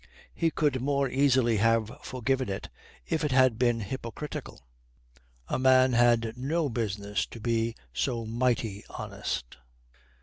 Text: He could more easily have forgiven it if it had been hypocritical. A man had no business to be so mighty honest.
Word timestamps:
He 0.33 0.49
could 0.49 0.81
more 0.81 1.07
easily 1.07 1.57
have 1.57 1.95
forgiven 2.01 2.49
it 2.49 2.69
if 3.05 3.23
it 3.23 3.31
had 3.31 3.59
been 3.59 3.81
hypocritical. 3.81 4.59
A 5.47 5.59
man 5.59 5.93
had 5.93 6.33
no 6.35 6.69
business 6.69 7.27
to 7.27 7.39
be 7.39 7.75
so 7.93 8.25
mighty 8.25 8.83
honest. 8.89 9.57